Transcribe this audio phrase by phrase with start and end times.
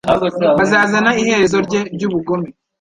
[0.57, 2.47] Bazazana iherezo rye ry'ubugome